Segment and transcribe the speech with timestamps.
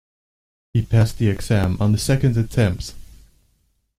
[0.73, 2.95] He passed the exam on the second attempt